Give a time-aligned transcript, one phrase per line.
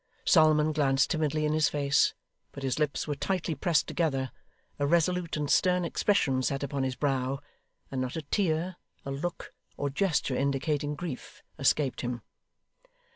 [0.25, 2.15] Solomon glanced timidly in his face,
[2.53, 4.31] but his lips were tightly pressed together,
[4.79, 7.39] a resolute and stern expression sat upon his brow,
[7.91, 12.23] and not a tear, a look, or gesture indicating grief, escaped him.